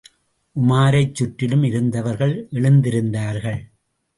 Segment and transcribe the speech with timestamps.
[0.55, 3.61] உமாரைச்சுற்றிலும் இருந்தவர்கள் எழுந்திருந்தார்கள்.